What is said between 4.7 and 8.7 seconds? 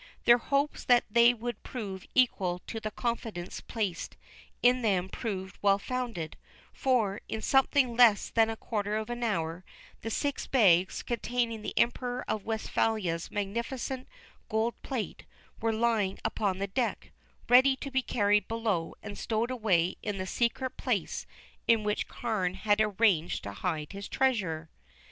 them proved well founded, for, in something less than a